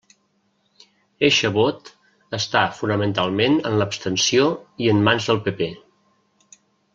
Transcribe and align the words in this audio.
Eixe 1.27 1.51
vot 1.57 1.91
està 2.37 2.63
fonamentalment 2.79 3.59
en 3.71 3.77
l'abstenció 3.83 4.49
i 4.87 4.91
en 4.95 5.05
mans 5.11 5.29
del 5.29 5.43
PP. 5.49 5.71